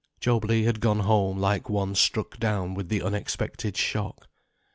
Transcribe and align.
Job 0.19 0.43
Legh 0.45 0.65
had 0.65 0.79
gone 0.79 1.01
home 1.01 1.37
like 1.37 1.69
one 1.69 1.93
struck 1.93 2.39
down 2.39 2.73
with 2.73 2.89
the 2.89 3.03
unexpected 3.03 3.77
shock. 3.77 4.27